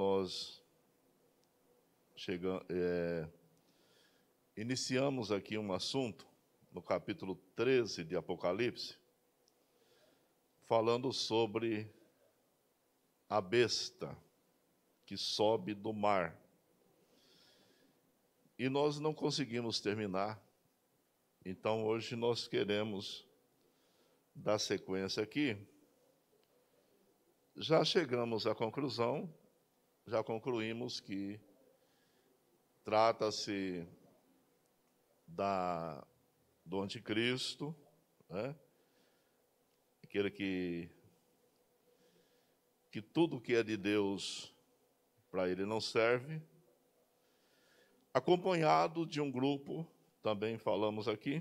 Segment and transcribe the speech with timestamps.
[0.00, 0.64] Nós
[2.16, 3.28] chegamos, é,
[4.56, 6.26] iniciamos aqui um assunto
[6.72, 8.96] no capítulo 13 de Apocalipse,
[10.62, 11.92] falando sobre
[13.28, 14.16] a besta
[15.04, 16.34] que sobe do mar.
[18.58, 20.42] E nós não conseguimos terminar,
[21.44, 23.28] então hoje nós queremos
[24.34, 25.58] dar sequência aqui.
[27.54, 29.30] Já chegamos à conclusão,
[30.06, 31.40] já concluímos que
[32.84, 33.86] trata-se
[35.26, 36.06] da
[36.64, 37.74] do anticristo,
[38.28, 38.54] né?
[40.02, 40.90] aquele que
[42.90, 44.52] que tudo que é de Deus
[45.30, 46.42] para ele não serve,
[48.12, 49.86] acompanhado de um grupo,
[50.20, 51.40] também falamos aqui,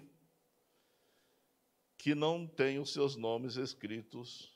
[1.98, 4.55] que não tem os seus nomes escritos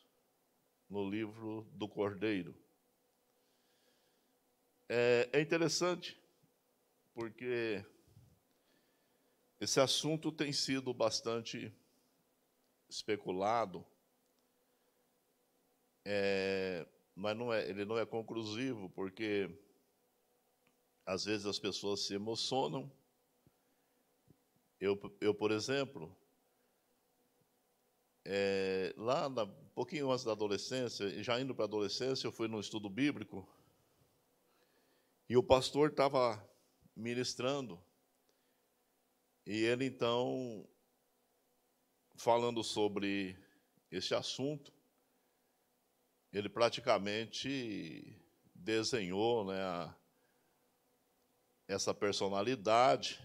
[0.88, 2.55] no livro do Cordeiro.
[4.96, 6.16] É, é interessante,
[7.16, 7.84] porque
[9.60, 11.74] esse assunto tem sido bastante
[12.88, 13.84] especulado,
[16.05, 19.49] é, mas não é, ele não é conclusivo, porque
[21.08, 22.91] às vezes as pessoas se emocionam.
[24.80, 26.16] Eu, eu por exemplo,
[28.24, 32.48] é, lá na, um pouquinho antes da adolescência, já indo para a adolescência, eu fui
[32.48, 33.44] num estudo bíblico
[35.34, 36.48] e o pastor estava
[36.95, 37.84] ministrando
[39.48, 40.63] e ele então
[42.15, 43.35] falando sobre
[43.90, 44.71] esse assunto,
[46.31, 48.15] ele praticamente
[48.53, 49.95] desenhou né, a,
[51.68, 53.20] essa personalidade,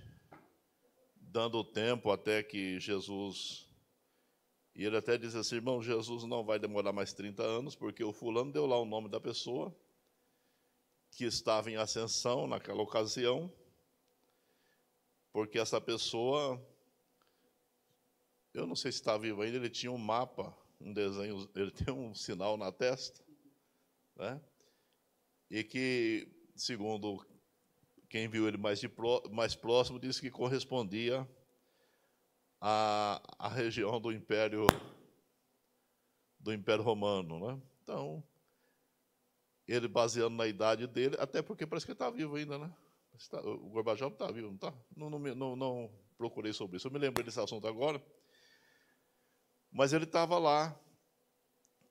[1.14, 3.68] dando tempo até que Jesus.
[4.74, 8.14] E ele até diz assim: irmão, Jesus não vai demorar mais 30 anos, porque o
[8.14, 9.78] fulano deu lá o nome da pessoa
[11.18, 13.52] que estava em ascensão naquela ocasião,
[15.32, 16.64] porque essa pessoa,
[18.54, 21.92] eu não sei se está vivo ainda, ele tinha um mapa um desenho, ele tem
[21.92, 23.20] um sinal na testa,
[24.14, 24.40] né?
[25.50, 27.26] E que, segundo
[28.08, 31.28] quem viu ele mais, de pro, mais próximo, disse que correspondia
[32.60, 34.68] à, à região do Império
[36.38, 37.60] do Império Romano, né?
[37.82, 38.22] Então,
[39.68, 42.74] ele baseando na idade dele, até porque parece que ele está vivo ainda, né?
[43.30, 44.72] Tá, o Gorbachev está vivo, não está?
[44.96, 46.86] Não, não, não, procurei sobre isso.
[46.86, 48.02] Eu me lembrei desse assunto agora.
[49.70, 50.78] Mas ele estava lá,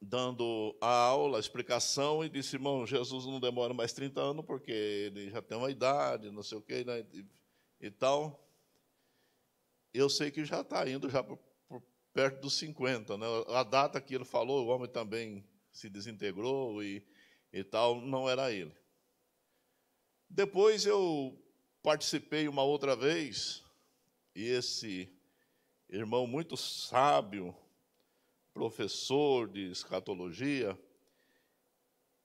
[0.02, 4.72] dando a aula, a explicação, e disse, irmão, Jesus não demora mais 30 anos, porque
[4.72, 7.26] ele já tem uma idade, não sei o quê, né, e,
[7.82, 8.44] e tal.
[9.94, 11.38] Eu sei que já está indo já por,
[11.68, 11.84] por,
[12.14, 13.18] perto dos 50.
[13.18, 13.26] Né?
[13.50, 17.06] A data que ele falou, o homem também se desintegrou e,
[17.60, 18.76] e tal, não era ele.
[20.30, 21.38] Depois eu
[21.82, 23.64] participei uma outra vez,
[24.36, 25.10] e esse
[25.90, 27.56] irmão muito sábio,
[28.54, 30.78] professor de escatologia,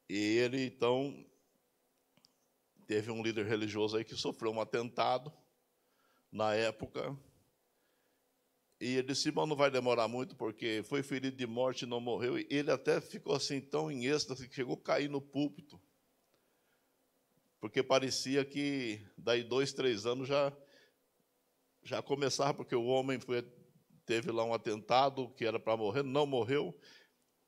[0.08, 1.24] e ele então
[2.86, 5.32] teve um líder religioso aí que sofreu um atentado
[6.30, 7.16] na época.
[8.82, 12.00] E ele disse: Irmão, não vai demorar muito, porque foi ferido de morte e não
[12.00, 12.36] morreu.
[12.36, 15.80] E ele até ficou assim tão em êxtase que chegou a cair no púlpito.
[17.60, 20.52] Porque parecia que daí dois, três anos já,
[21.84, 23.46] já começava, porque o homem foi
[24.04, 26.76] teve lá um atentado que era para morrer, não morreu,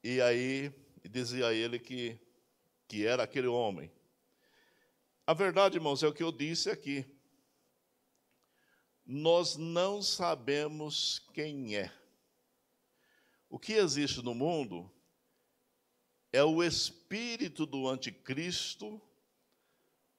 [0.05, 0.73] e aí
[1.11, 2.17] dizia ele que,
[2.87, 3.91] que era aquele homem.
[5.27, 7.05] A verdade, irmãos, é o que eu disse aqui.
[9.07, 11.93] Nós não sabemos quem é.
[13.51, 14.91] O que existe no mundo
[16.33, 19.01] é o espírito do anticristo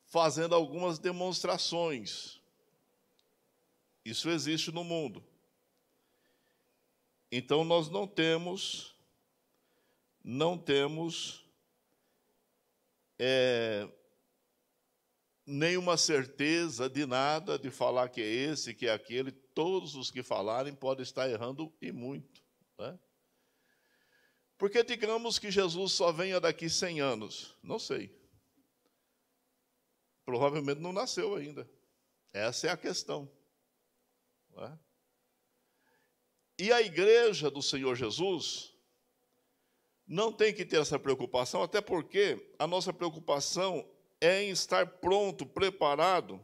[0.06, 2.40] fazendo algumas demonstrações.
[4.06, 5.26] Isso existe no mundo.
[7.32, 8.96] Então nós não temos,
[10.24, 11.44] não temos
[13.20, 13.90] é,
[15.46, 19.32] nenhuma certeza de nada, de falar que é esse, que é aquele.
[19.32, 22.44] Todos os que falarem podem estar errando e muito.
[22.78, 23.00] Né?
[24.58, 27.58] Porque digamos que Jesus só venha daqui 100 anos.
[27.62, 28.14] Não sei.
[30.26, 31.70] Provavelmente não nasceu ainda.
[32.34, 33.32] Essa é a questão.
[34.50, 34.80] Não é?
[36.58, 38.74] E a igreja do Senhor Jesus
[40.08, 43.86] não tem que ter essa preocupação, até porque a nossa preocupação
[44.22, 46.44] é em estar pronto, preparado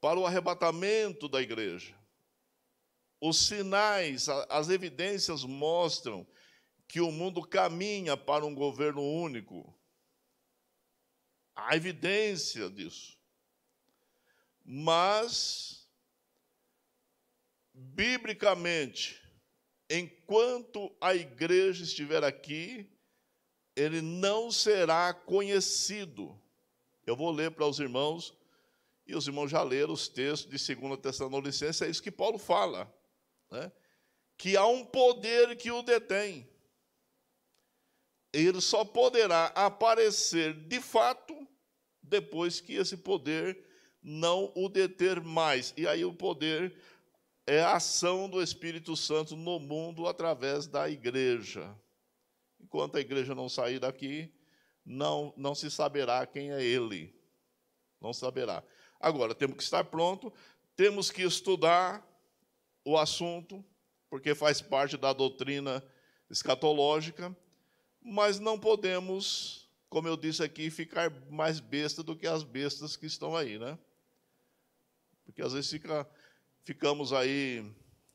[0.00, 1.94] para o arrebatamento da igreja.
[3.20, 6.26] Os sinais, as evidências mostram
[6.88, 9.72] que o mundo caminha para um governo único.
[11.54, 13.16] há evidência disso.
[14.64, 15.88] Mas,
[17.72, 19.22] biblicamente,
[19.88, 22.90] enquanto a igreja estiver aqui,
[23.76, 26.41] ele não será conhecido.
[27.06, 28.34] Eu vou ler para os irmãos,
[29.06, 32.92] e os irmãos já leram os textos de 2 Tessalonicenses, é isso que Paulo fala,
[33.50, 33.72] né?
[34.36, 36.48] que há um poder que o detém.
[38.32, 41.46] Ele só poderá aparecer de fato
[42.02, 43.62] depois que esse poder
[44.02, 45.72] não o deter mais.
[45.76, 46.74] E aí o poder
[47.46, 51.74] é a ação do Espírito Santo no mundo através da igreja.
[52.60, 54.32] Enquanto a igreja não sair daqui,
[54.84, 57.14] não, não se saberá quem é ele.
[58.00, 58.62] Não saberá.
[59.00, 60.32] Agora, temos que estar pronto,
[60.76, 62.06] temos que estudar
[62.84, 63.64] o assunto,
[64.10, 65.82] porque faz parte da doutrina
[66.30, 67.36] escatológica,
[68.00, 73.06] mas não podemos, como eu disse aqui, ficar mais besta do que as bestas que
[73.06, 73.78] estão aí, né?
[75.24, 76.08] Porque às vezes fica,
[76.64, 77.64] ficamos aí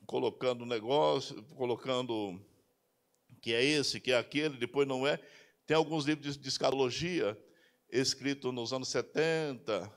[0.06, 2.40] colocando negócio, colocando
[3.40, 5.20] que é esse, que é aquele, depois não é.
[5.68, 7.38] Tem alguns livros de, de escatologia
[7.90, 9.92] escritos nos anos 70,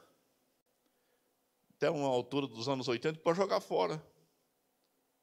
[1.76, 4.06] até uma altura dos anos 80, para jogar fora.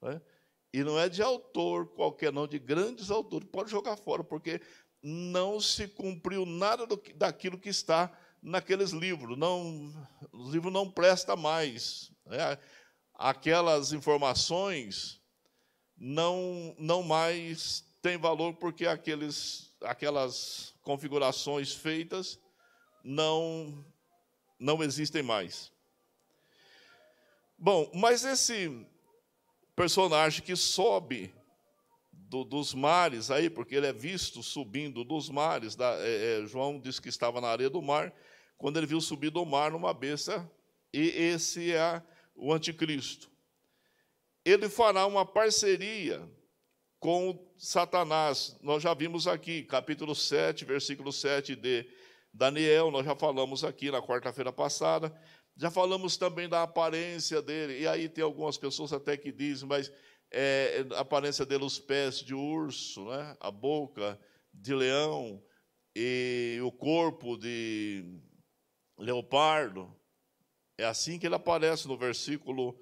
[0.01, 0.23] Né?
[0.73, 4.59] E não é de autor qualquer, não, de grandes autores, pode jogar fora, porque
[5.03, 8.11] não se cumpriu nada do, daquilo que está
[8.43, 9.37] naqueles livros.
[9.37, 9.93] Não,
[10.33, 12.11] os livros não presta mais.
[12.25, 12.59] Né?
[13.15, 15.21] Aquelas informações
[15.95, 22.39] não, não mais têm valor porque aqueles, aquelas configurações feitas
[23.03, 23.85] não,
[24.59, 25.73] não existem mais.
[27.57, 28.87] Bom, mas esse
[29.75, 31.35] personagem que sobe
[32.13, 35.75] do, dos mares aí, porque ele é visto subindo dos mares.
[35.75, 38.13] Da, é, é, João disse que estava na areia do mar,
[38.57, 40.49] quando ele viu subir do mar numa besta,
[40.93, 42.03] e esse é
[42.35, 43.31] o anticristo.
[44.45, 46.29] Ele fará uma parceria
[46.99, 48.57] com Satanás.
[48.63, 51.89] Nós já vimos aqui, capítulo 7, versículo 7 de
[52.33, 55.13] Daniel, nós já falamos aqui na quarta-feira passada.
[55.57, 59.93] Já falamos também da aparência dele, e aí tem algumas pessoas até que dizem, mas
[60.31, 63.37] é, a aparência dele, os pés de urso, né?
[63.41, 64.19] a boca
[64.53, 65.43] de leão
[65.97, 68.05] e o corpo de
[68.97, 69.93] leopardo.
[70.77, 72.79] É assim que ele aparece no versículo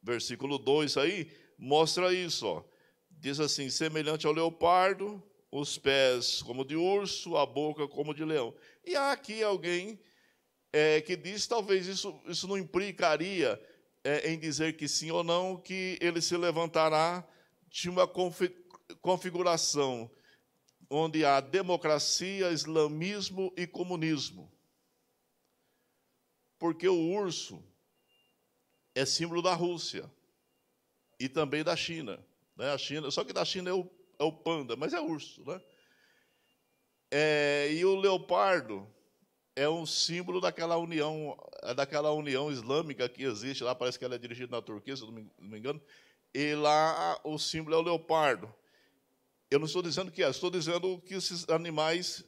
[0.00, 1.28] versículo 2 aí,
[1.58, 2.64] mostra isso, ó.
[3.16, 8.54] Diz assim: semelhante ao leopardo, os pés como de urso, a boca como de leão.
[8.84, 9.98] E há aqui alguém
[10.72, 13.60] é, que diz talvez isso, isso não implicaria
[14.04, 17.26] é, em dizer que sim ou não, que ele se levantará
[17.68, 18.08] de uma
[19.00, 20.10] configuração
[20.88, 24.56] onde há democracia, islamismo e comunismo
[26.58, 27.62] porque o urso
[28.94, 30.10] é símbolo da Rússia
[31.18, 32.24] e também da China.
[32.56, 32.72] Né?
[32.72, 33.88] A China só que da China é o,
[34.18, 35.44] é o panda, mas é urso.
[35.44, 35.60] Né?
[37.10, 38.86] É, e o leopardo
[39.54, 41.36] é um símbolo daquela união,
[41.74, 45.12] daquela união islâmica que existe lá, parece que ela é dirigida na Turquia, se não
[45.12, 45.80] me, não me engano,
[46.34, 48.52] e lá o símbolo é o leopardo.
[49.50, 52.24] Eu não estou dizendo que é, estou dizendo que esses animais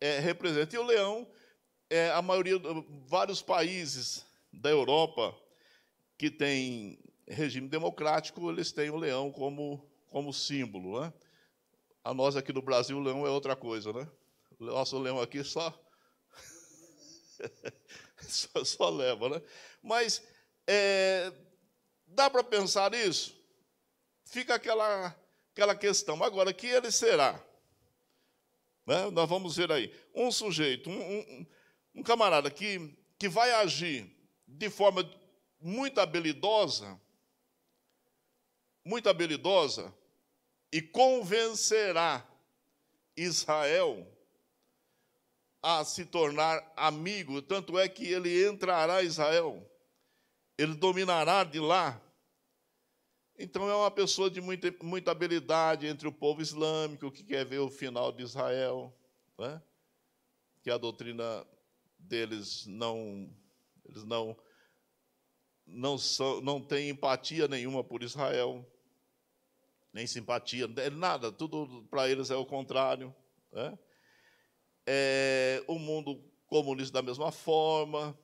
[0.00, 0.80] é, representam.
[0.80, 1.30] E o leão
[1.90, 2.54] é, a maioria,
[3.06, 5.36] vários países da Europa
[6.16, 6.98] que têm
[7.34, 11.00] regime democrático, eles têm o leão como, como símbolo.
[11.00, 11.12] Né?
[12.04, 13.92] A nós aqui no Brasil, o leão é outra coisa.
[13.92, 14.08] Né?
[14.58, 15.78] O nosso leão aqui só,
[18.20, 19.28] só, só, leva.
[19.28, 19.42] Né?
[19.82, 20.22] Mas
[20.66, 21.32] é,
[22.06, 23.38] dá para pensar isso?
[24.24, 25.16] Fica aquela,
[25.52, 26.22] aquela questão.
[26.22, 27.42] Agora, que ele será?
[28.86, 29.10] Né?
[29.10, 29.94] Nós vamos ver aí.
[30.14, 31.46] Um sujeito, um, um
[31.94, 34.10] um camarada que, que vai agir
[34.46, 35.08] de forma
[35.60, 37.00] muito habilidosa,
[38.90, 39.94] muito habilidosa,
[40.72, 42.28] e convencerá
[43.16, 44.06] Israel
[45.62, 49.70] a se tornar amigo, tanto é que ele entrará em Israel,
[50.58, 52.00] ele dominará de lá.
[53.38, 57.60] Então é uma pessoa de muita, muita habilidade entre o povo islâmico que quer ver
[57.60, 58.92] o final de Israel,
[59.38, 59.62] né?
[60.62, 61.46] que a doutrina
[61.98, 63.30] deles não
[63.88, 64.36] eles não
[65.66, 68.66] não são não têm empatia nenhuma por Israel,
[69.92, 73.14] nem simpatia, nada, tudo para eles é o contrário.
[73.52, 73.78] Né?
[74.86, 78.18] É, o mundo comunista da mesma forma.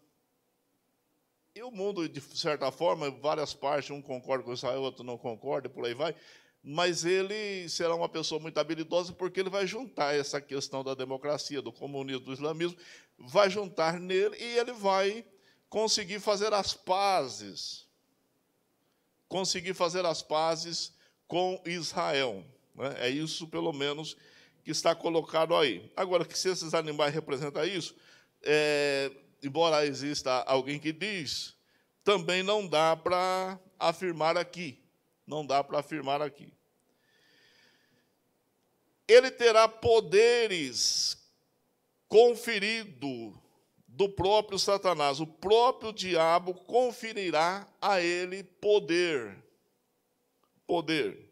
[1.55, 5.69] E o mundo, de certa forma, várias partes, um concorda com Israel, outro não concorda,
[5.69, 6.15] por aí vai.
[6.63, 11.63] mas ele será uma pessoa muito habilidosa porque ele vai juntar essa questão da democracia,
[11.63, 12.77] do comunismo, do islamismo,
[13.17, 15.25] vai juntar nele e ele vai
[15.69, 17.89] conseguir fazer as pazes,
[19.29, 20.96] conseguir fazer as pazes
[21.27, 22.45] com Israel.
[22.75, 22.95] Né?
[22.99, 24.17] É isso, pelo menos,
[24.65, 25.91] que está colocado aí.
[25.97, 27.95] Agora, que se esses animais representam isso,
[28.43, 29.11] é,
[29.43, 31.57] embora exista alguém que diz,
[32.05, 34.83] também não dá para afirmar aqui.
[35.27, 36.53] Não dá para afirmar aqui.
[39.09, 41.17] Ele terá poderes
[42.09, 43.41] conferido
[43.89, 45.21] do próprio Satanás.
[45.21, 49.46] O próprio diabo conferirá a ele poder.
[50.67, 51.27] Poder.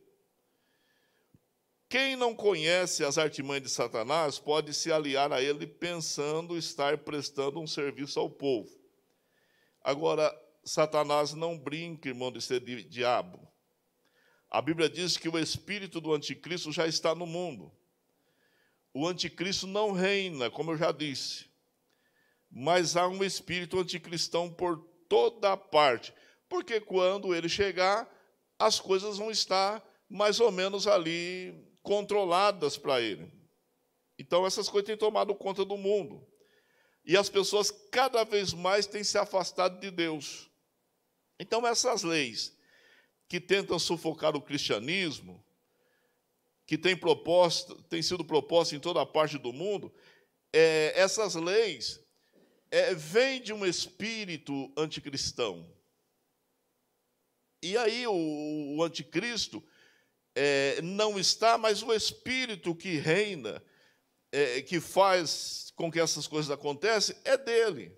[1.88, 7.60] Quem não conhece as artimanhas de Satanás pode se aliar a ele pensando estar prestando
[7.60, 8.70] um serviço ao povo.
[9.82, 13.46] Agora, Satanás não brinca, irmão, de ser diabo.
[14.50, 17.72] A Bíblia diz que o espírito do anticristo já está no mundo.
[18.92, 21.46] O anticristo não reina, como eu já disse,
[22.48, 26.14] mas há um espírito anticristão por toda parte,
[26.48, 28.08] porque quando ele chegar,
[28.58, 33.32] as coisas vão estar mais ou menos ali controladas para ele.
[34.18, 36.26] Então, essas coisas têm tomado conta do mundo.
[37.04, 40.50] E as pessoas cada vez mais têm se afastado de Deus.
[41.38, 42.56] Então, essas leis
[43.28, 45.44] que tentam sufocar o cristianismo,
[46.66, 49.92] que têm, proposta, sido propostas em toda a parte do mundo,
[50.52, 52.00] é, essas leis
[52.70, 55.73] é, vêm de um espírito anticristão.
[57.64, 59.64] E aí o, o anticristo
[60.34, 63.64] é, não está, mas o Espírito que reina,
[64.30, 67.96] é, que faz com que essas coisas aconteçam, é dele.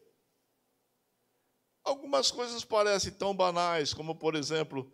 [1.83, 4.93] Algumas coisas parecem tão banais, como, por exemplo,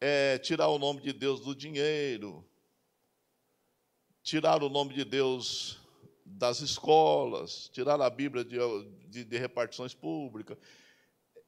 [0.00, 2.44] é, tirar o nome de Deus do dinheiro,
[4.24, 5.78] tirar o nome de Deus
[6.24, 8.58] das escolas, tirar a Bíblia de,
[9.06, 10.58] de, de repartições públicas,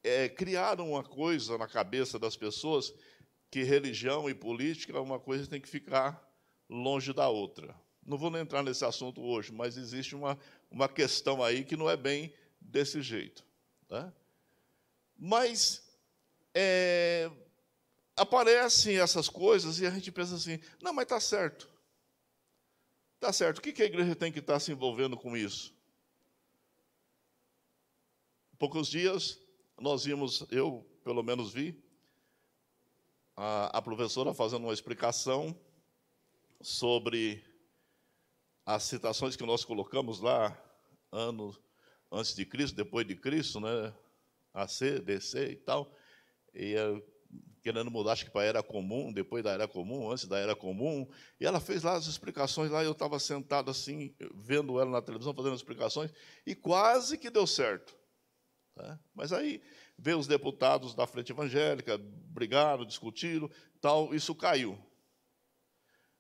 [0.07, 2.95] é, criar uma coisa na cabeça das pessoas
[3.51, 6.25] que religião e política, uma coisa tem que ficar
[6.69, 7.75] longe da outra.
[8.05, 10.39] Não vou entrar nesse assunto hoje, mas existe uma,
[10.71, 13.45] uma questão aí que não é bem desse jeito.
[13.91, 14.13] Né?
[15.19, 15.83] Mas
[16.55, 17.29] é,
[18.17, 21.69] aparecem essas coisas e a gente pensa assim: não, mas está certo.
[23.17, 23.59] Está certo.
[23.59, 25.75] O que, que a igreja tem que estar tá se envolvendo com isso?
[28.57, 29.46] Poucos dias
[29.81, 31.83] nós vimos, eu pelo menos vi,
[33.37, 35.57] a, a professora fazendo uma explicação
[36.61, 37.45] sobre
[38.65, 40.57] as citações que nós colocamos lá,
[41.13, 41.61] anos
[42.11, 43.95] antes de Cristo, depois de Cristo, né?
[44.53, 45.93] AC, DC e tal,
[46.55, 46.75] e
[47.63, 50.57] querendo mudar, acho que para a era comum, depois da era comum, antes da era
[50.57, 51.07] comum,
[51.39, 55.35] e ela fez lá as explicações, lá eu estava sentado assim, vendo ela na televisão,
[55.35, 56.11] fazendo as explicações,
[56.47, 57.95] e quase que deu certo.
[58.77, 59.01] Tá?
[59.15, 59.63] Mas aí
[59.97, 64.79] veio os deputados da frente evangélica, brigaram, discutiram, tal, isso caiu.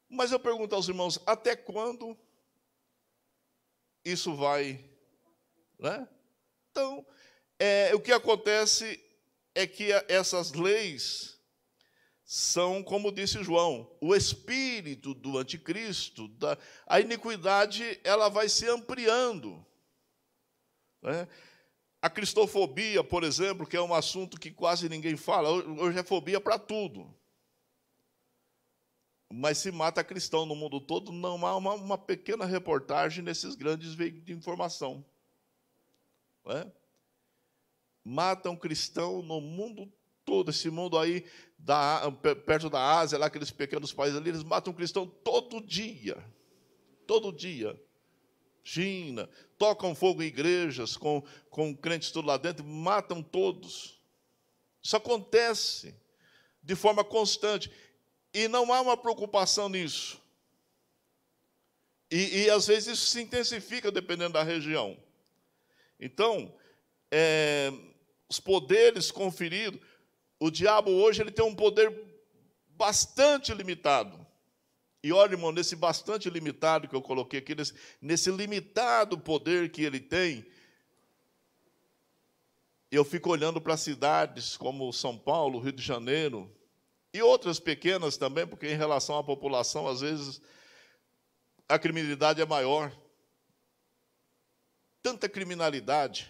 [0.09, 2.17] Mas eu pergunto aos irmãos, até quando
[4.03, 4.83] isso vai?
[5.79, 6.09] Né?
[6.71, 7.07] Então,
[7.59, 8.99] é, o que acontece
[9.55, 11.39] é que essas leis
[12.25, 19.65] são, como disse João, o espírito do anticristo, da, a iniquidade ela vai se ampliando.
[21.03, 21.29] Né?
[22.00, 26.41] A cristofobia, por exemplo, que é um assunto que quase ninguém fala, hoje é fobia
[26.41, 27.15] para tudo.
[29.33, 33.93] Mas se mata cristão no mundo todo, não há uma, uma pequena reportagem nesses grandes
[33.95, 35.05] veículos de informação.
[36.47, 36.71] É?
[38.05, 39.93] Matam cristão no mundo
[40.25, 41.25] todo, esse mundo aí,
[41.59, 42.11] da,
[42.45, 46.17] perto da Ásia, lá aqueles pequenos países ali, eles matam cristão todo dia.
[47.07, 47.81] Todo dia.
[48.69, 54.01] China, tocam fogo em igrejas com, com crentes tudo lá dentro, matam todos.
[54.83, 55.95] Isso acontece
[56.61, 57.71] de forma constante.
[58.35, 60.21] E não há uma preocupação nisso.
[62.11, 64.99] E, e às vezes isso se intensifica dependendo da região.
[66.01, 66.53] Então,
[67.09, 67.73] é,
[68.29, 69.81] os poderes conferidos,
[70.41, 72.05] o diabo hoje ele tem um poder
[72.71, 74.25] bastante limitado.
[75.07, 77.73] E olha, irmão, nesse bastante limitado que eu coloquei aqui, nesse,
[78.03, 80.45] nesse limitado poder que ele tem,
[82.91, 86.53] eu fico olhando para cidades como São Paulo, Rio de Janeiro,
[87.13, 90.43] e outras pequenas também, porque em relação à população, às vezes,
[91.69, 92.93] a criminalidade é maior.
[95.05, 96.29] Tanta criminalidade,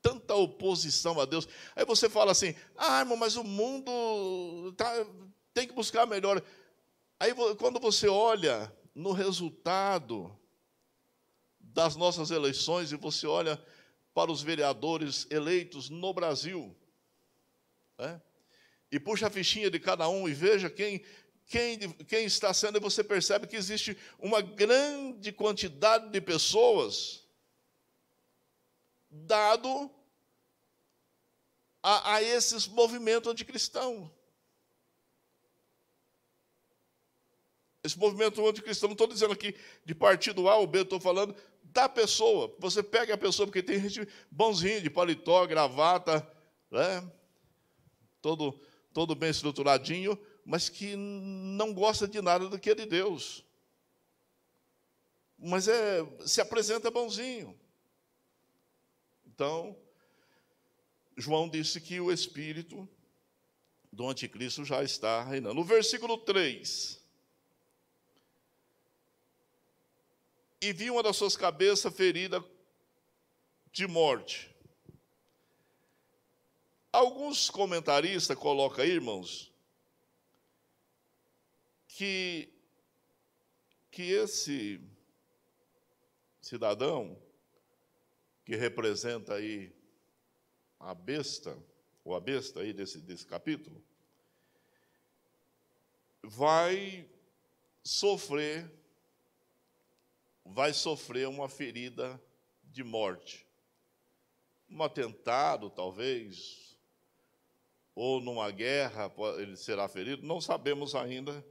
[0.00, 1.48] tanta oposição a Deus.
[1.74, 5.04] Aí você fala assim: ah, irmão, mas o mundo tá,
[5.52, 6.40] tem que buscar melhor.
[7.18, 10.38] Aí, quando você olha no resultado
[11.58, 13.62] das nossas eleições e você olha
[14.12, 16.76] para os vereadores eleitos no Brasil,
[17.98, 18.20] né?
[18.90, 21.04] e puxa a fichinha de cada um e veja quem,
[21.46, 27.26] quem, quem está sendo, e você percebe que existe uma grande quantidade de pessoas
[29.10, 29.90] dado
[31.82, 34.15] a, a esses movimentos anticristãos.
[37.86, 41.88] Esse movimento anticristão, não estou dizendo aqui de partido A ou B, estou falando da
[41.88, 42.54] pessoa.
[42.58, 46.26] Você pega a pessoa, porque tem gente bonzinho, de paletó, gravata,
[46.70, 47.08] né?
[48.20, 48.60] todo,
[48.92, 53.44] todo bem estruturadinho, mas que não gosta de nada do que é de Deus.
[55.38, 57.56] Mas é, se apresenta bonzinho.
[59.26, 59.76] Então,
[61.16, 62.88] João disse que o espírito
[63.92, 65.54] do anticristo já está reinando.
[65.54, 67.05] No versículo 3.
[70.60, 72.44] E vi uma das suas cabeças ferida
[73.72, 74.54] de morte.
[76.92, 79.52] Alguns comentaristas colocam aí, irmãos,
[81.88, 82.48] que,
[83.90, 84.80] que esse
[86.40, 87.20] cidadão
[88.44, 89.74] que representa aí
[90.78, 91.58] a besta,
[92.04, 93.82] ou a besta aí desse, desse capítulo,
[96.22, 97.08] vai
[97.82, 98.70] sofrer,
[100.52, 102.20] vai sofrer uma ferida
[102.64, 103.46] de morte.
[104.68, 106.76] Um atentado, talvez,
[107.94, 111.44] ou numa guerra ele será ferido, não sabemos ainda,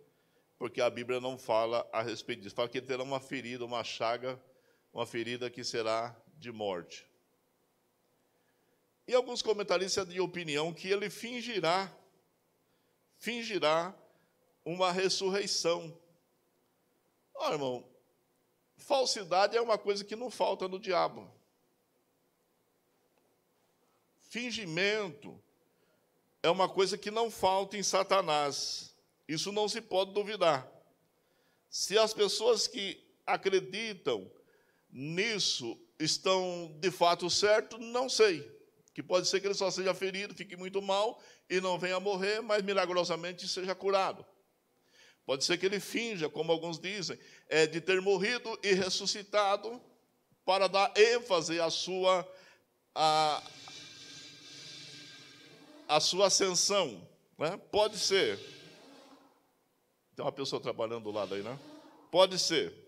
[0.58, 2.56] porque a Bíblia não fala a respeito disso.
[2.56, 4.42] Fala que ele terá uma ferida, uma chaga,
[4.94, 7.06] uma ferida que será de morte.
[9.08, 11.92] E alguns comentaristas de opinião que ele fingirá,
[13.18, 13.94] fingirá
[14.64, 15.96] uma ressurreição.
[17.36, 17.95] Oh, irmão,
[18.78, 21.30] falsidade é uma coisa que não falta no diabo.
[24.22, 25.42] Fingimento
[26.44, 28.94] é uma coisa que não falta em Satanás.
[29.28, 30.70] Isso não se pode duvidar.
[31.70, 34.30] Se as pessoas que acreditam
[34.92, 38.56] nisso estão de fato certo, não sei
[38.96, 42.00] que pode ser que ele só seja ferido, fique muito mal e não venha a
[42.00, 44.26] morrer, mas milagrosamente seja curado.
[45.26, 47.18] Pode ser que ele finja, como alguns dizem,
[47.50, 49.82] é, de ter morrido e ressuscitado
[50.46, 52.32] para dar ênfase à sua,
[52.94, 53.42] à,
[55.88, 57.02] à sua ascensão.
[57.38, 57.60] Né?
[57.72, 58.38] Pode ser.
[60.16, 61.58] Tem uma pessoa trabalhando do lado aí, né?
[62.12, 62.86] Pode ser.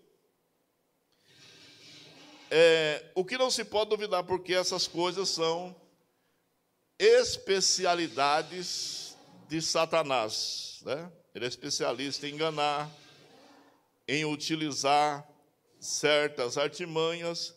[2.50, 5.76] É, o que não se pode duvidar, porque essas coisas são
[6.98, 9.14] especialidades
[9.48, 10.80] de Satanás.
[10.84, 11.12] Né?
[11.34, 12.90] Ele é especialista em enganar,
[14.06, 15.26] em utilizar
[15.78, 17.54] certas artimanhas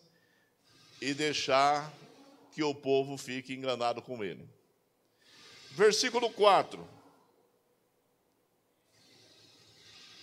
[1.00, 1.92] e deixar
[2.52, 4.48] que o povo fique enganado com ele.
[5.72, 6.88] Versículo 4.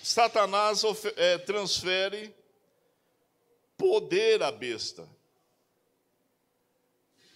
[0.04, 0.82] Satanás
[1.16, 2.34] é, transfere
[3.78, 5.08] poder à besta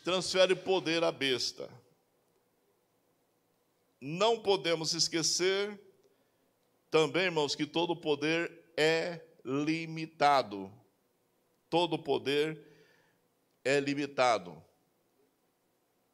[0.04, 1.69] transfere poder à besta.
[3.99, 5.80] Não podemos esquecer
[6.93, 10.71] também, irmãos, que todo poder é limitado.
[11.67, 12.63] Todo poder
[13.65, 14.63] é limitado.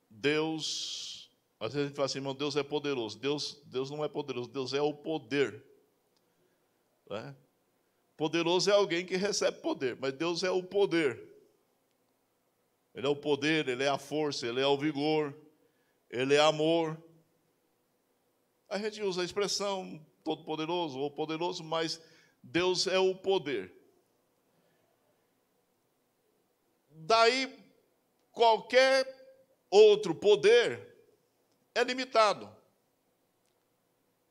[0.10, 3.20] Deus, às vezes a gente fala assim, irmão, Deus é poderoso.
[3.20, 5.62] Deus, Deus não é poderoso, Deus é o poder.
[7.10, 7.36] Né?
[8.15, 11.22] Poderoso é alguém que recebe poder, mas Deus é o poder.
[12.96, 15.36] Ele é o poder, Ele é a força, Ele é o vigor,
[16.10, 16.98] Ele é amor.
[18.70, 22.02] A gente usa a expressão todo-poderoso ou poderoso, mas
[22.44, 23.74] Deus é o poder.
[26.90, 27.58] Daí,
[28.32, 29.08] qualquer
[29.70, 30.88] outro poder
[31.74, 32.50] é limitado.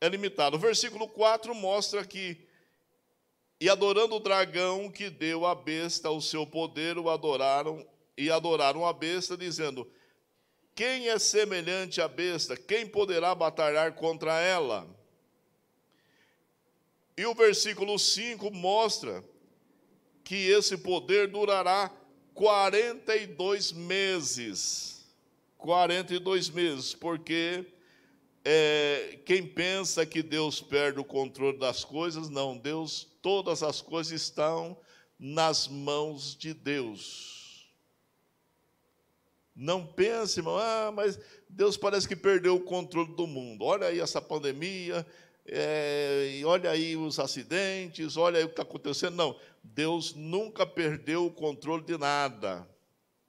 [0.01, 0.57] É limitado.
[0.57, 2.46] O versículo 4 mostra que,
[3.61, 7.85] e adorando o dragão que deu à besta o seu poder, o adoraram
[8.16, 9.90] e adoraram a besta, dizendo:
[10.74, 12.57] Quem é semelhante à besta?
[12.57, 14.97] Quem poderá batalhar contra ela?
[17.18, 19.24] E o versículo 5 mostra
[20.22, 21.90] que esse poder durará
[22.33, 25.04] 42 meses.
[25.57, 27.66] 42 meses, porque
[28.44, 34.12] é, quem pensa que Deus perde o controle das coisas, não, Deus, todas as coisas
[34.12, 34.78] estão
[35.18, 37.68] nas mãos de Deus.
[39.57, 43.64] Não pense, irmão, ah, mas Deus parece que perdeu o controle do mundo.
[43.64, 45.04] Olha aí essa pandemia,
[45.50, 49.16] é, e olha aí os acidentes, olha aí o que está acontecendo.
[49.16, 52.68] Não, Deus nunca perdeu o controle de nada.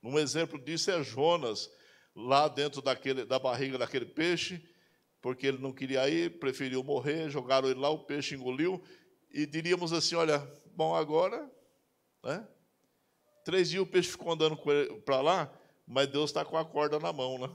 [0.04, 1.70] Um exemplo disso é Jonas,
[2.16, 4.62] lá dentro daquele, da barriga daquele peixe,
[5.22, 8.82] porque ele não queria ir, preferiu morrer, jogaram ele lá, o peixe engoliu,
[9.32, 10.40] e diríamos assim: olha,
[10.76, 11.50] bom, agora,
[12.24, 12.46] né?
[13.46, 14.58] Três dias o peixe ficou andando
[15.06, 15.54] para lá,
[15.88, 17.50] mas Deus está com a corda na mão, né?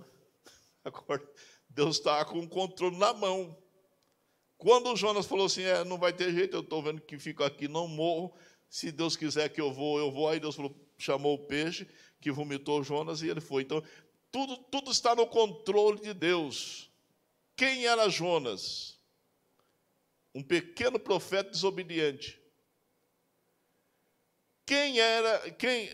[0.90, 1.26] Corda,
[1.68, 3.56] Deus está com o controle na mão.
[4.56, 7.68] Quando Jonas falou assim, é, não vai ter jeito, eu estou vendo que fico aqui,
[7.68, 8.34] não morro.
[8.68, 10.28] Se Deus quiser que eu vou, eu vou.
[10.28, 11.88] Aí Deus falou, chamou o peixe,
[12.20, 13.62] que vomitou Jonas e ele foi.
[13.62, 13.82] Então,
[14.30, 16.90] tudo, tudo está no controle de Deus.
[17.56, 18.98] Quem era Jonas?
[20.34, 22.40] Um pequeno profeta desobediente.
[24.66, 25.90] Quem era, quem,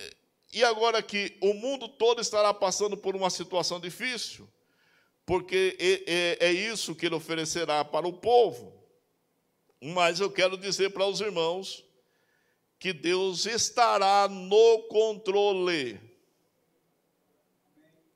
[0.53, 4.49] e agora que o mundo todo estará passando por uma situação difícil,
[5.31, 8.75] porque é, é, é isso que ele oferecerá para o povo.
[9.81, 11.85] Mas eu quero dizer para os irmãos
[12.81, 16.01] que Deus estará no controle.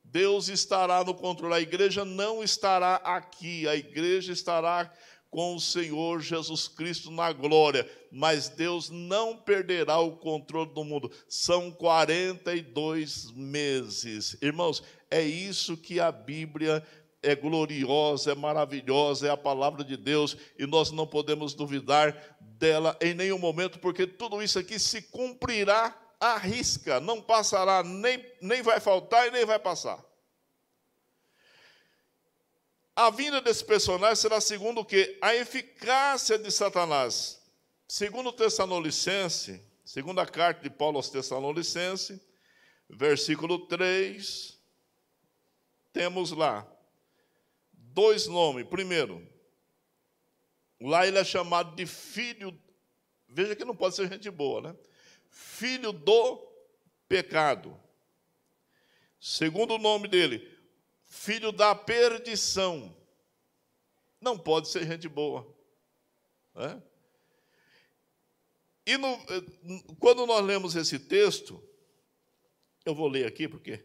[0.03, 1.55] Deus estará no controle.
[1.55, 4.93] A igreja não estará aqui, a igreja estará
[5.31, 11.13] com o Senhor Jesus Cristo na glória, mas Deus não perderá o controle do mundo.
[11.29, 14.37] São 42 meses.
[14.43, 16.85] Irmãos, é isso que a Bíblia
[17.25, 22.97] é gloriosa, é maravilhosa, é a palavra de Deus e nós não podemos duvidar dela
[23.01, 28.63] em nenhum momento, porque tudo isso aqui se cumprirá à risca, não passará, nem, nem
[28.63, 30.03] vai faltar e nem vai passar.
[32.97, 35.19] A vinda desse personagem será segundo o que?
[35.21, 37.43] A eficácia de Satanás.
[37.89, 42.21] Segundo o Tessalonicense, segunda carta de Paulo aos Tessalonicenses,
[42.89, 44.57] versículo 3,
[45.93, 46.67] temos lá
[47.95, 48.67] dois nomes.
[48.67, 49.27] Primeiro,
[50.81, 52.59] lá ele é chamado de filho,
[53.29, 54.77] veja que não pode ser gente boa, né?
[55.31, 56.47] Filho do
[57.09, 57.81] pecado.
[59.21, 60.47] Segundo o nome dele,
[61.07, 62.95] filho da perdição.
[64.21, 65.47] Não pode ser gente boa.
[66.55, 66.83] Né?
[68.87, 69.19] E no,
[69.99, 71.63] quando nós lemos esse texto,
[72.85, 73.83] eu vou ler aqui porque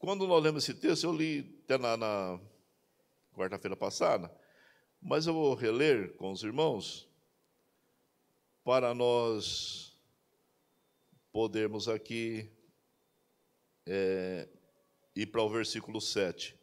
[0.00, 2.40] quando nós lemos esse texto, eu li até na, na
[3.34, 4.34] quarta-feira passada,
[5.00, 7.06] mas eu vou reler com os irmãos
[8.64, 9.94] para nós
[11.30, 12.50] podermos aqui
[13.86, 14.48] é,
[15.14, 16.58] ir para o versículo 7.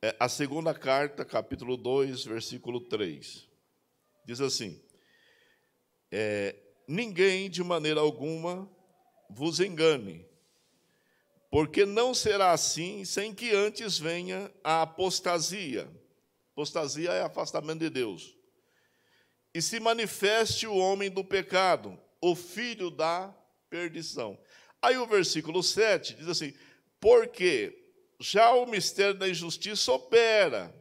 [0.00, 3.48] É, a segunda carta, capítulo 2, versículo 3.
[4.24, 4.80] Diz assim:
[6.12, 6.54] é,
[6.86, 8.70] Ninguém de maneira alguma
[9.28, 10.29] vos engane
[11.50, 15.90] porque não será assim sem que antes venha a apostasia.
[16.52, 18.36] Apostasia é afastamento de Deus.
[19.52, 23.34] E se manifeste o homem do pecado, o filho da
[23.68, 24.38] perdição.
[24.80, 26.54] Aí o versículo 7 diz assim:
[27.00, 27.76] Porque
[28.20, 30.72] já o mistério da injustiça opera,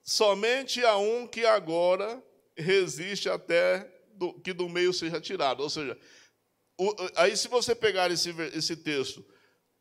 [0.00, 2.22] somente a um que agora
[2.56, 5.60] resiste até do, que do meio seja tirado.
[5.60, 5.98] Ou seja,
[6.78, 9.24] o, aí, se você pegar esse, esse texto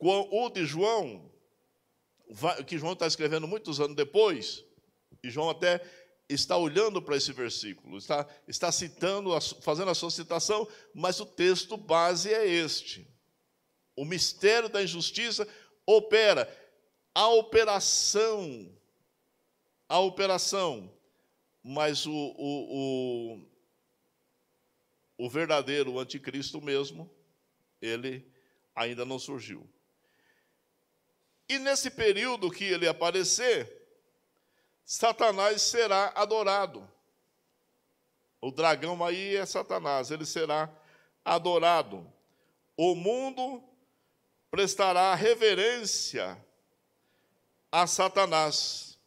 [0.05, 1.31] o de João,
[2.67, 4.65] que João está escrevendo muitos anos depois,
[5.23, 5.81] e João até
[6.27, 9.29] está olhando para esse versículo, está, está citando,
[9.61, 13.07] fazendo a sua citação, mas o texto base é este.
[13.95, 15.47] O mistério da injustiça
[15.85, 16.51] opera.
[17.15, 18.75] A operação,
[19.87, 20.91] a operação,
[21.63, 23.52] mas o, o, o
[25.17, 27.09] o verdadeiro anticristo mesmo,
[27.81, 28.25] ele
[28.75, 29.69] ainda não surgiu.
[31.47, 33.71] E nesse período que ele aparecer,
[34.85, 36.89] Satanás será adorado.
[38.41, 40.69] O dragão aí é Satanás, ele será
[41.23, 42.11] adorado.
[42.75, 43.63] O mundo
[44.49, 46.37] prestará reverência
[47.71, 48.99] a Satanás.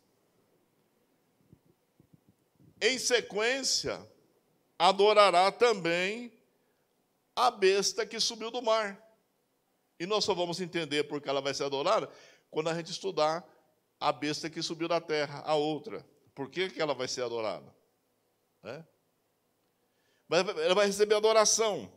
[2.81, 4.01] Em sequência,
[4.79, 6.33] adorará também
[7.35, 9.03] a besta que subiu do mar.
[9.99, 12.11] E nós só vamos entender porque ela vai ser adorada
[12.51, 13.47] quando a gente estudar
[13.99, 16.07] a besta que subiu da terra, a outra.
[16.35, 17.75] Por que, que ela vai ser adorada?
[18.63, 18.85] É?
[20.29, 21.91] Mas ela vai receber adoração.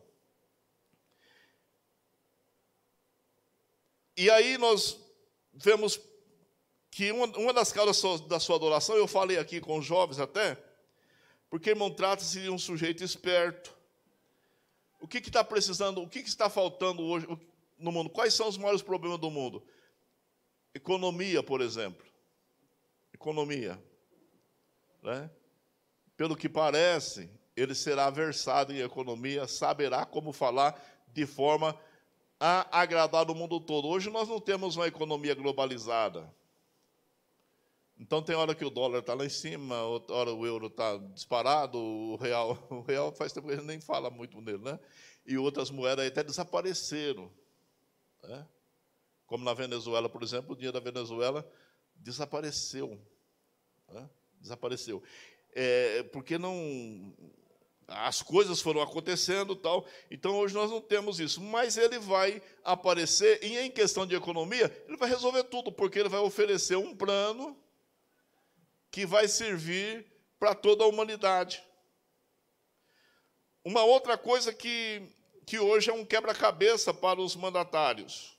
[4.16, 4.98] E aí nós
[5.54, 6.00] vemos
[6.92, 10.58] que uma, uma das causas da sua adoração, eu falei aqui com os jovens até,
[11.50, 13.76] porque, irmão, trata-se de um sujeito esperto.
[15.02, 17.28] O que está precisando, o que, que está faltando hoje
[17.78, 18.10] no mundo?
[18.10, 19.64] Quais são os maiores problemas do mundo?
[20.74, 22.06] Economia, por exemplo.
[23.14, 23.82] economia.
[25.02, 25.30] Né?
[26.16, 31.78] Pelo que parece, ele será versado em economia, saberá como falar de forma
[32.40, 33.88] a agradar o mundo todo.
[33.88, 36.34] Hoje nós não temos uma economia globalizada.
[38.00, 40.98] Então tem hora que o dólar está lá em cima, outra hora o euro está
[41.14, 44.80] disparado, o real, o real faz tempo que a gente nem fala muito nele, né?
[45.26, 47.30] E outras moedas até desapareceram.
[48.24, 48.48] Né?
[49.28, 51.46] Como na Venezuela, por exemplo, o dinheiro da Venezuela
[51.94, 52.98] desapareceu.
[53.90, 54.10] Né?
[54.40, 55.04] Desapareceu.
[55.52, 57.14] É, porque não
[57.86, 59.86] as coisas foram acontecendo tal.
[60.10, 64.72] Então hoje nós não temos isso, mas ele vai aparecer e em questão de economia,
[64.88, 67.58] ele vai resolver tudo, porque ele vai oferecer um plano
[68.92, 70.06] que vai servir
[70.40, 71.64] para toda a humanidade.
[73.64, 75.02] Uma outra coisa que,
[75.46, 78.38] que hoje é um quebra-cabeça para os mandatários,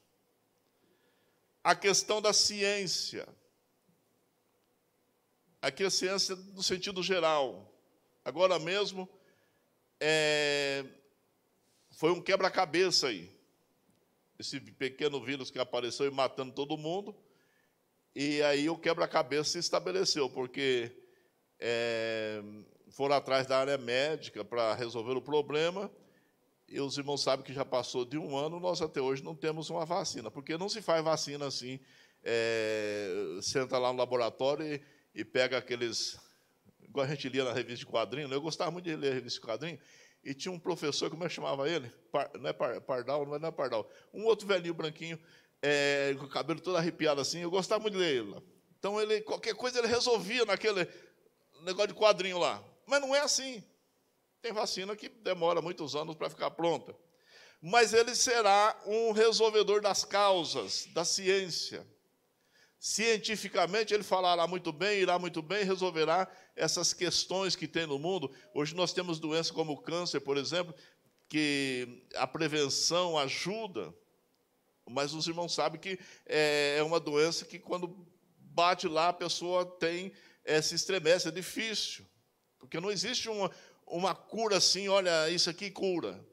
[1.62, 3.28] a questão da ciência.
[5.62, 7.70] Aqui a ciência no sentido geral.
[8.24, 9.08] Agora mesmo,
[10.00, 10.86] é,
[11.92, 13.30] foi um quebra-cabeça aí.
[14.38, 17.14] Esse pequeno vírus que apareceu e matando todo mundo.
[18.14, 20.90] E aí o quebra-cabeça se estabeleceu, porque
[21.58, 22.42] é,
[22.90, 25.90] foram atrás da área médica para resolver o problema.
[26.68, 29.70] E os irmãos sabem que já passou de um ano, nós até hoje não temos
[29.70, 31.80] uma vacina, porque não se faz vacina assim.
[32.22, 34.82] É, senta lá no laboratório e,
[35.14, 36.18] e pega aqueles
[36.90, 38.34] igual a gente lia na revista de quadrinho, né?
[38.34, 39.78] eu gostava muito de ler a revista de quadrinho,
[40.22, 41.88] e tinha um professor, como é que chamava ele?
[42.12, 43.90] Par, não é Pardal, não é Pardal.
[44.12, 45.18] Um outro velhinho branquinho,
[45.62, 48.34] é, com o cabelo todo arrepiado assim, eu gostava muito de ler ele.
[48.78, 50.88] Então, ele, qualquer coisa ele resolvia naquele
[51.62, 52.64] negócio de quadrinho lá.
[52.86, 53.62] Mas não é assim.
[54.40, 56.96] Tem vacina que demora muitos anos para ficar pronta.
[57.60, 61.86] Mas ele será um resolvedor das causas, da ciência.
[62.78, 68.34] Cientificamente, ele falará muito bem, irá muito bem, resolverá essas questões que tem no mundo.
[68.54, 70.74] Hoje nós temos doenças como o câncer, por exemplo,
[71.28, 73.94] que a prevenção ajuda,
[74.88, 78.06] mas os irmãos sabem que é, é uma doença que, quando
[78.38, 80.12] bate lá, a pessoa tem,
[80.44, 82.04] é, se estremece, é difícil,
[82.58, 83.50] porque não existe uma,
[83.86, 86.24] uma cura assim, olha, isso aqui cura.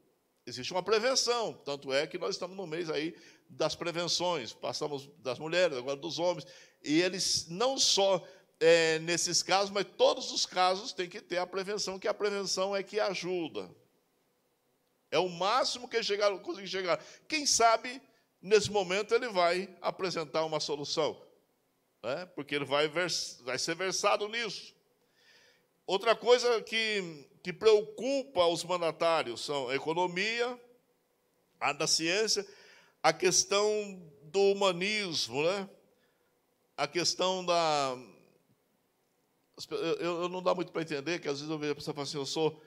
[0.46, 3.14] Existe uma prevenção, tanto é que nós estamos no mês aí
[3.50, 6.48] das prevenções, passamos das mulheres, agora dos homens,
[6.84, 8.26] e eles não só
[8.60, 12.76] é, nesses casos, mas todos os casos tem que ter a prevenção, que a prevenção
[12.76, 13.70] é que ajuda.
[15.12, 17.04] É o máximo que chegar, conseguir chegar.
[17.28, 18.02] Quem sabe,
[18.42, 21.22] nesse momento, ele vai apresentar uma solução,
[22.04, 22.26] né?
[22.36, 24.76] porque ele vai, vers, vai ser versado nisso.
[25.86, 30.60] Outra coisa que, que preocupa os mandatários são a economia,
[31.60, 32.46] a da ciência
[33.08, 35.70] a questão do humanismo, né?
[36.76, 37.98] a questão da.
[39.72, 42.04] Eu, eu não dá muito para entender, que às vezes eu vejo a pessoa falar
[42.04, 42.62] assim: eu sou,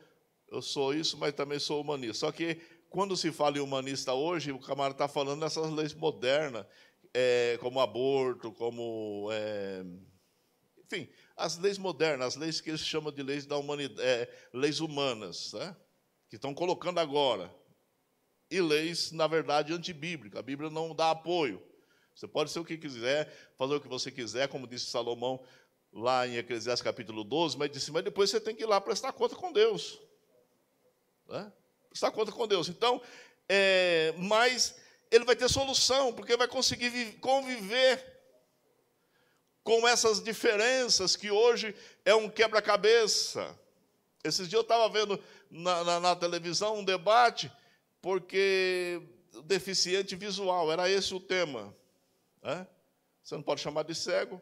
[0.48, 2.26] eu sou isso, mas também sou humanista.
[2.26, 2.58] Só que
[2.90, 6.66] quando se fala em humanista hoje, o camarada está falando dessas leis modernas,
[7.14, 9.28] é, como aborto, como.
[9.32, 9.84] É,
[10.84, 14.80] enfim, as leis modernas, as leis que eles chamam de leis da humanidade, é, leis
[14.80, 15.74] humanas, né?
[16.28, 17.54] que estão colocando agora
[18.50, 20.38] e leis, na verdade, antibíblicas.
[20.38, 21.62] A Bíblia não dá apoio.
[22.14, 25.40] Você pode ser o que quiser, fazer o que você quiser, como disse Salomão
[25.92, 29.12] lá em Eclesiastes capítulo 12, mas disse, mas depois você tem que ir lá prestar
[29.12, 30.00] conta com Deus.
[31.28, 31.52] Né?
[31.90, 32.68] Prestar conta com Deus.
[32.68, 33.02] Então,
[33.48, 34.74] é, mas
[35.10, 38.02] ele vai ter solução, porque vai conseguir conviver
[39.62, 41.74] com essas diferenças que hoje
[42.04, 43.58] é um quebra-cabeça.
[44.24, 47.50] Esses dias eu estava vendo na, na, na televisão um debate
[48.00, 49.02] porque
[49.44, 51.74] deficiente visual, era esse o tema.
[52.42, 52.66] Né?
[53.22, 54.40] Você não pode chamar de cego,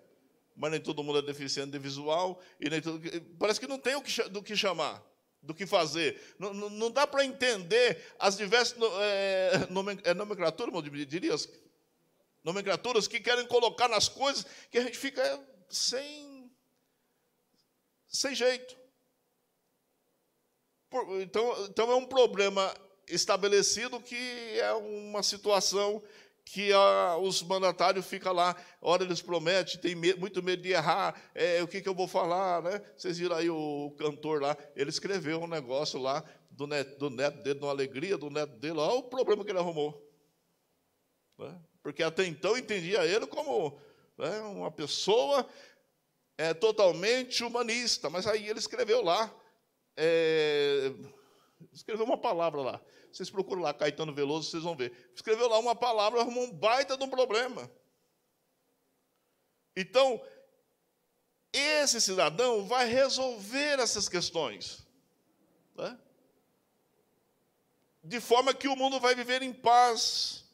[0.57, 3.01] mas nem todo mundo é deficiente de visual, e nem todo,
[3.39, 5.03] parece que não tem o que, do que chamar,
[5.43, 6.21] do que fazer.
[6.39, 9.69] Não, não, não dá para entender as diversas é,
[10.05, 11.35] é nomenclaturas, diria,
[12.43, 15.23] nomenclaturas que querem colocar nas coisas que a gente fica
[15.69, 16.51] sem,
[18.09, 18.77] sem jeito.
[21.21, 22.75] Então, então é um problema
[23.07, 26.03] estabelecido que é uma situação
[26.51, 31.63] que a, os mandatários ficam lá, hora eles prometem, tem muito medo de errar, é,
[31.63, 32.81] o que, que eu vou falar, né?
[32.97, 37.43] Vocês viram aí o cantor lá, ele escreveu um negócio lá do neto, do neto
[37.43, 40.03] dele, uma alegria do neto dele, olha o problema que ele arrumou.
[41.39, 41.55] Né?
[41.83, 43.79] Porque até então entendia ele como
[44.17, 45.47] né, uma pessoa
[46.39, 49.31] é, totalmente humanista, mas aí ele escreveu lá,
[49.97, 50.93] é,
[51.73, 52.81] escreveu uma palavra lá,
[53.13, 54.93] vocês procuram lá Caetano Veloso, vocês vão ver.
[55.15, 57.71] Escreveu lá uma palavra, arrumou um baita de um problema.
[59.77, 60.21] Então,
[61.53, 64.87] esse cidadão vai resolver essas questões.
[65.77, 65.99] Né?
[68.03, 70.45] De forma que o mundo vai viver em paz.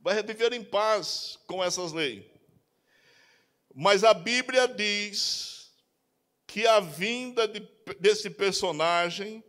[0.00, 2.24] Vai viver em paz com essas leis.
[3.74, 5.72] Mas a Bíblia diz
[6.46, 7.60] que a vinda de,
[8.00, 9.44] desse personagem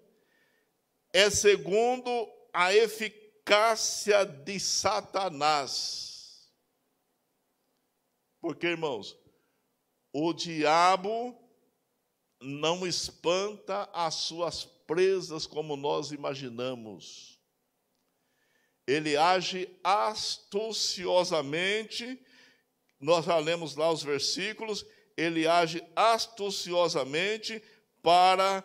[1.13, 6.49] é segundo a eficácia de Satanás.
[8.41, 9.17] Porque, irmãos,
[10.13, 11.37] o diabo
[12.41, 17.37] não espanta as suas presas como nós imaginamos.
[18.87, 22.25] Ele age astuciosamente
[22.99, 27.61] nós já lemos lá os versículos, ele age astuciosamente
[28.01, 28.63] para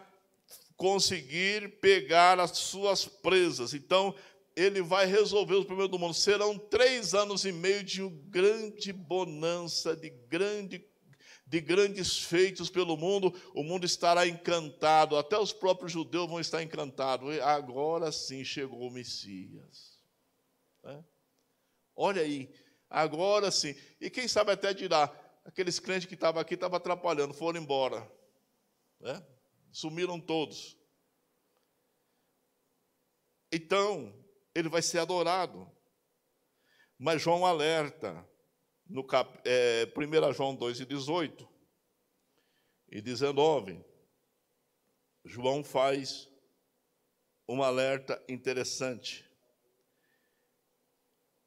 [0.77, 3.75] conseguir pegar as suas presas.
[3.75, 4.15] Então,
[4.57, 6.15] ele vai resolver os problemas do mundo.
[6.15, 10.85] Serão três anos e meio de grande bonança, de, grande,
[11.47, 13.35] de grandes feitos pelo mundo.
[13.55, 17.39] O mundo estará encantado, até os próprios judeus vão estar encantados.
[17.41, 19.99] Agora sim chegou o Messias.
[20.85, 20.99] É?
[21.97, 22.51] Olha aí,
[22.95, 23.75] Agora sim.
[24.01, 25.13] E quem sabe até dirá,
[25.45, 28.09] aqueles crentes que estavam aqui estavam atrapalhando, foram embora.
[29.01, 29.21] Né?
[29.75, 30.79] Sumiram todos.
[33.51, 34.15] Então,
[34.55, 35.69] ele vai ser adorado.
[36.97, 38.25] Mas João alerta,
[38.87, 41.49] no cap, é, 1 João 2 e 18
[42.89, 43.85] e 19,
[45.25, 46.31] João faz
[47.49, 49.29] um alerta interessante.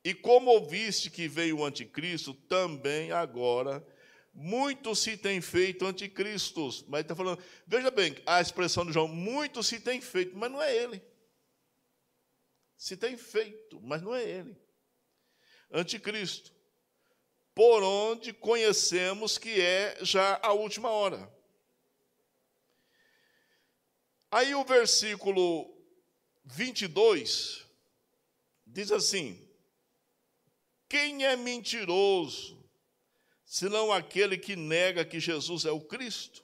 [0.03, 3.85] E como ouviste que veio o anticristo, também agora
[4.33, 6.83] muitos se têm feito anticristos.
[6.87, 10.61] Mas está falando, veja bem, a expressão de João, muitos se têm feito, mas não
[10.61, 11.01] é ele.
[12.75, 14.57] Se tem feito, mas não é ele.
[15.71, 16.51] Anticristo.
[17.55, 21.31] Por onde conhecemos que é já a última hora.
[24.31, 25.71] Aí o versículo
[26.43, 27.63] 22
[28.65, 29.47] diz assim:
[30.89, 32.62] quem é mentiroso,
[33.53, 36.43] senão aquele que nega que Jesus é o Cristo?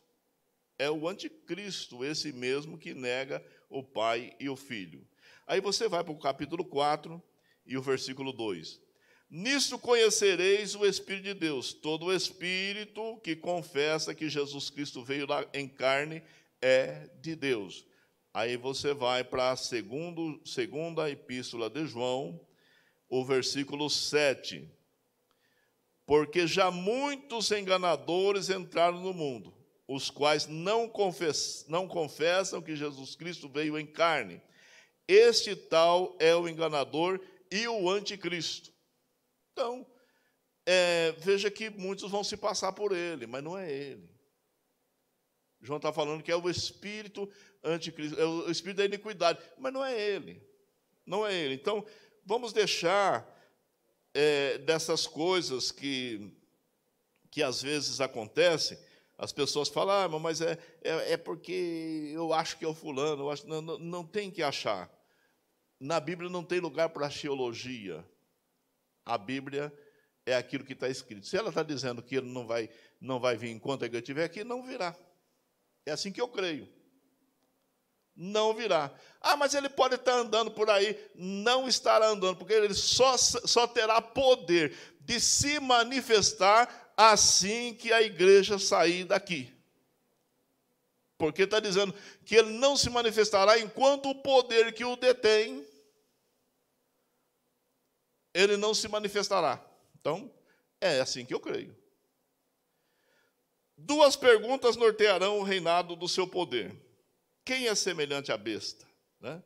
[0.77, 5.03] É o anticristo, esse mesmo que nega o Pai e o Filho.
[5.47, 7.19] Aí você vai para o capítulo 4
[7.65, 8.79] e o versículo 2.
[9.27, 11.73] Nisto conhecereis o Espírito de Deus.
[11.73, 16.21] Todo espírito que confessa que Jesus Cristo veio em carne
[16.61, 17.87] é de Deus.
[18.31, 22.39] Aí você vai para a segunda epístola de João,
[23.09, 24.78] o versículo 7.
[26.09, 29.53] Porque já muitos enganadores entraram no mundo,
[29.87, 34.41] os quais não, confess, não confessam que Jesus Cristo veio em carne.
[35.07, 38.73] Este tal é o enganador e o anticristo.
[39.51, 39.85] Então,
[40.65, 44.09] é, veja que muitos vão se passar por ele, mas não é ele.
[45.61, 47.31] João está falando que é o espírito
[47.63, 50.41] anticristo, é o espírito da iniquidade, mas não é ele.
[51.05, 51.53] Não é ele.
[51.53, 51.85] Então,
[52.25, 53.38] vamos deixar
[54.13, 56.31] é, dessas coisas que,
[57.29, 58.77] que às vezes acontecem,
[59.17, 63.23] as pessoas falam, ah, mas é, é, é porque eu acho que é o fulano,
[63.23, 64.89] eu acho, não, não, não tem que achar.
[65.79, 68.05] Na Bíblia não tem lugar para arqueologia.
[69.05, 69.73] A Bíblia
[70.25, 71.25] é aquilo que está escrito.
[71.25, 72.69] Se ela está dizendo que ele não vai,
[72.99, 74.95] não vai vir enquanto igreja estiver aqui, não virá.
[75.85, 76.78] É assim que eu creio
[78.19, 78.91] não virá.
[79.21, 83.65] Ah, mas ele pode estar andando por aí, não estará andando, porque ele só, só
[83.65, 89.53] terá poder de se manifestar assim que a igreja sair daqui.
[91.17, 95.65] Porque está dizendo que ele não se manifestará enquanto o poder que o detém,
[98.33, 99.65] ele não se manifestará.
[99.97, 100.29] Então,
[100.81, 101.75] é assim que eu creio.
[103.77, 106.88] Duas perguntas nortearão o reinado do seu poder.
[107.49, 108.85] Quem é semelhante à besta?
[109.19, 109.41] Né?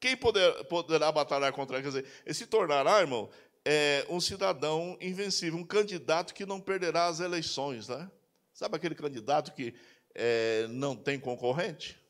[0.00, 1.82] Quem poder, poderá batalhar contra ele?
[1.82, 3.28] Quer dizer, ele se tornará, irmão,
[3.62, 7.88] é, um cidadão invencível, um candidato que não perderá as eleições.
[7.88, 8.10] Né?
[8.54, 9.74] Sabe aquele candidato que
[10.14, 12.02] é, não tem concorrente?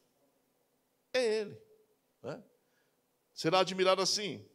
[1.13, 1.61] É ele.
[2.23, 2.41] Né?
[3.35, 4.47] Será admirado assim.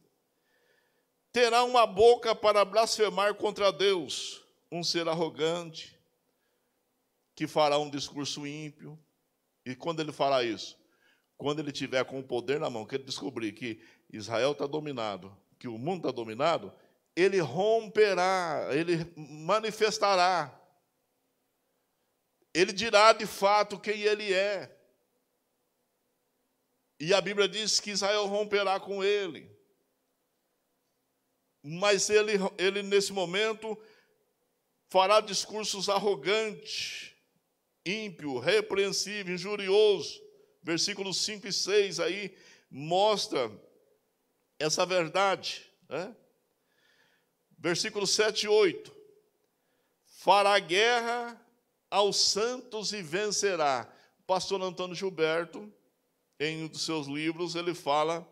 [1.33, 4.41] Terá uma boca para blasfemar contra Deus,
[4.71, 5.99] um ser arrogante,
[7.35, 8.97] que fará um discurso ímpio.
[9.65, 10.79] E quando ele fará isso?
[11.37, 13.81] Quando ele tiver com o poder na mão, que ele descobrir que
[14.11, 16.73] Israel está dominado, que o mundo está dominado,
[17.15, 20.57] ele romperá, ele manifestará.
[22.53, 24.77] Ele dirá de fato quem ele é.
[26.99, 29.49] E a Bíblia diz que Israel romperá com ele.
[31.63, 33.77] Mas ele, ele nesse momento,
[34.89, 37.10] fará discursos arrogantes,
[37.85, 40.21] ímpio, repreensível, injurioso.
[40.63, 42.37] Versículos 5 e 6 aí
[42.69, 43.51] mostra
[44.59, 45.65] essa verdade.
[45.89, 46.15] Né?
[47.57, 48.95] Versículos 7 e 8.
[50.05, 51.39] Fará guerra
[51.89, 53.91] aos santos e vencerá.
[54.25, 55.71] pastor Antônio Gilberto,
[56.39, 58.27] em um dos seus livros, ele fala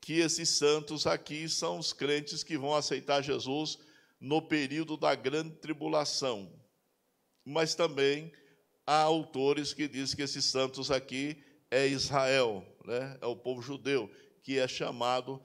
[0.00, 3.78] que esses santos aqui são os crentes que vão aceitar Jesus
[4.20, 6.52] no período da grande tribulação.
[7.44, 8.32] Mas também
[8.86, 11.36] há autores que dizem que esses santos aqui
[11.70, 13.16] é Israel, né?
[13.20, 14.10] é o povo judeu,
[14.42, 15.40] que é chamado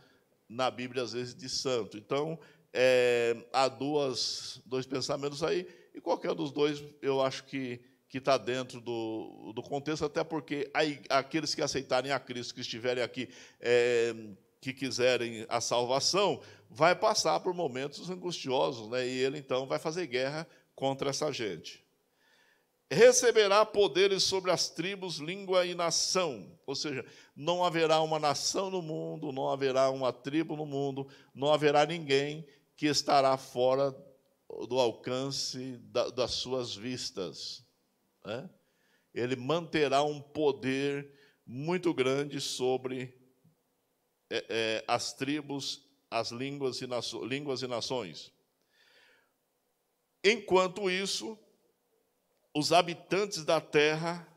[0.48, 1.98] na Bíblia às vezes de santo.
[1.98, 2.40] Então,
[2.74, 7.82] é, há duas, dois pensamentos aí, e qualquer dos dois eu acho que
[8.14, 10.70] está dentro do, do contexto, até porque
[11.10, 13.30] aqueles que aceitarem a Cristo, que estiverem aqui,
[13.60, 14.14] é,
[14.60, 19.08] que quiserem a salvação, vai passar por momentos angustiosos, né?
[19.08, 21.84] e ele então vai fazer guerra contra essa gente.
[22.92, 28.82] Receberá poderes sobre as tribos, língua e nação, ou seja, não haverá uma nação no
[28.82, 33.96] mundo, não haverá uma tribo no mundo, não haverá ninguém que estará fora
[34.68, 37.64] do alcance da, das suas vistas.
[38.26, 38.50] Né?
[39.14, 41.14] Ele manterá um poder
[41.46, 43.16] muito grande sobre
[44.32, 46.88] é, é, as tribos as línguas e,
[47.28, 48.34] línguas e nações.
[50.24, 51.38] Enquanto isso,
[52.54, 54.28] os habitantes da terra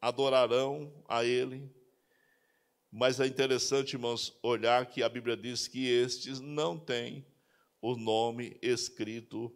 [0.00, 1.70] adorarão a Ele.
[2.90, 7.26] Mas é interessante, irmãos, olhar que a Bíblia diz que estes não têm
[7.80, 9.54] o nome escrito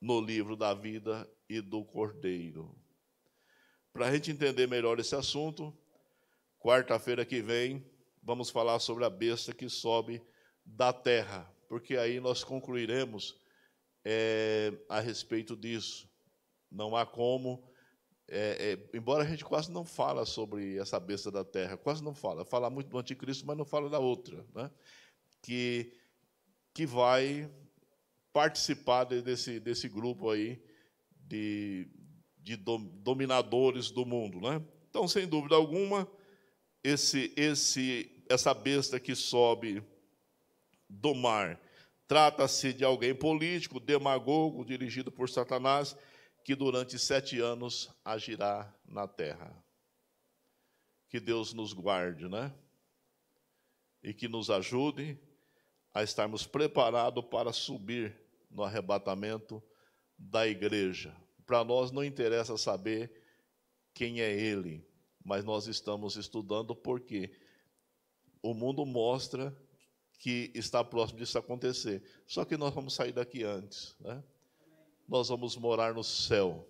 [0.00, 2.76] no livro da vida e do Cordeiro.
[3.92, 5.76] Para a gente entender melhor esse assunto,
[6.58, 7.84] quarta-feira que vem,
[8.22, 10.22] vamos falar sobre a besta que sobe
[10.64, 13.36] da terra, porque aí nós concluiremos
[14.04, 16.11] é, a respeito disso.
[16.72, 17.62] Não há como,
[18.28, 22.14] é, é, embora a gente quase não fala sobre essa besta da terra, quase não
[22.14, 24.70] fala, fala muito do anticristo, mas não fala da outra, né?
[25.42, 25.92] que,
[26.72, 27.50] que vai
[28.32, 30.62] participar desse, desse grupo aí
[31.14, 31.88] de,
[32.38, 34.40] de dominadores do mundo.
[34.40, 34.62] Né?
[34.88, 36.10] Então, sem dúvida alguma,
[36.82, 39.82] esse, esse, essa besta que sobe
[40.88, 41.60] do mar
[42.12, 45.96] trata-se de alguém político, demagogo, dirigido por Satanás,
[46.44, 49.54] que durante sete anos agirá na terra.
[51.08, 52.52] Que Deus nos guarde, né?
[54.02, 55.18] E que nos ajude
[55.94, 58.18] a estarmos preparados para subir
[58.50, 59.62] no arrebatamento
[60.18, 61.14] da igreja.
[61.46, 63.12] Para nós não interessa saber
[63.94, 64.86] quem é ele,
[65.24, 67.36] mas nós estamos estudando porque
[68.42, 69.56] o mundo mostra
[70.18, 72.02] que está próximo disso acontecer.
[72.26, 74.22] Só que nós vamos sair daqui antes, né?
[75.08, 76.68] Nós vamos morar no céu.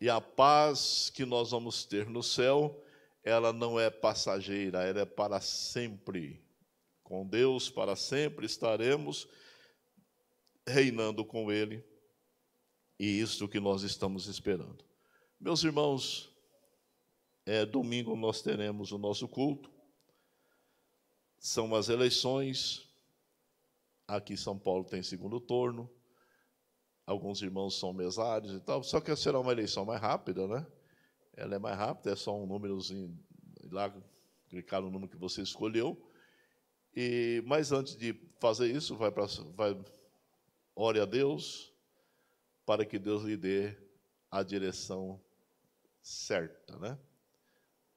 [0.00, 2.82] E a paz que nós vamos ter no céu,
[3.22, 6.44] ela não é passageira, ela é para sempre.
[7.02, 9.28] Com Deus para sempre estaremos
[10.66, 11.84] reinando com ele.
[12.98, 14.84] E isso que nós estamos esperando.
[15.40, 16.32] Meus irmãos,
[17.44, 19.70] é, domingo nós teremos o nosso culto.
[21.38, 22.88] São as eleições.
[24.06, 25.90] Aqui São Paulo tem segundo turno.
[27.06, 28.82] Alguns irmãos são mesários e tal.
[28.82, 30.66] Só que será uma eleição mais rápida, né?
[31.36, 33.18] Ela é mais rápida, é só um númerozinho
[33.70, 33.94] lá,
[34.48, 36.00] clicar no número que você escolheu.
[36.94, 39.76] E, mas antes de fazer isso, vai para vai
[40.76, 41.72] ore a Deus
[42.64, 43.76] para que Deus lhe dê
[44.30, 45.20] a direção
[46.02, 46.98] certa, né?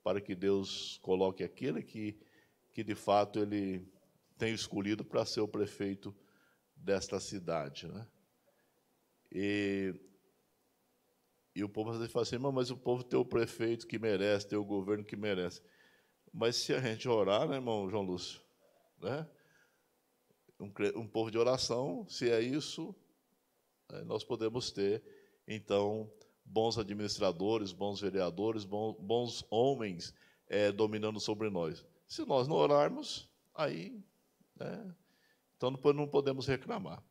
[0.08, 2.18] para que Deus coloque aquele que,
[2.72, 3.86] que de fato ele
[4.38, 6.16] tem escolhido para ser o prefeito
[6.76, 7.88] desta cidade.
[7.88, 8.08] Né?
[9.32, 9.94] E,
[11.56, 14.48] e o povo às vezes fala assim, mas o povo tem o prefeito que merece,
[14.48, 15.62] tem o governo que merece.
[16.34, 18.42] Mas se a gente orar, né, irmão João Lúcio?
[19.00, 19.28] Né?
[20.60, 22.96] Um, um povo de oração, se é isso,
[24.06, 25.04] nós podemos ter,
[25.48, 26.12] então,
[26.44, 30.14] bons administradores, bons vereadores, bons, bons homens
[30.48, 31.86] é, dominando sobre nós.
[32.08, 34.04] Se nós não orarmos, aí,
[34.56, 34.96] né,
[35.56, 37.04] então não podemos reclamar.